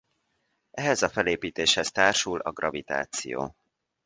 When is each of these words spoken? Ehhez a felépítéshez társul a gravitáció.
Ehhez 0.71 1.01
a 1.01 1.09
felépítéshez 1.09 1.91
társul 1.91 2.39
a 2.39 2.51
gravitáció. 2.51 3.55